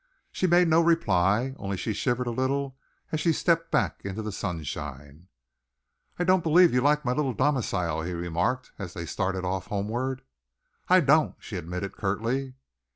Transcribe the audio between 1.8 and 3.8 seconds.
shivered a little as she stepped